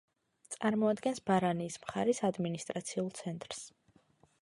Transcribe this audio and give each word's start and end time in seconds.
წარმოადგენს 0.55 1.21
ბარანიის 1.27 1.79
მხარის 1.83 2.25
ადმინისტრაციულ 2.31 3.13
ცენტრს. 3.23 3.65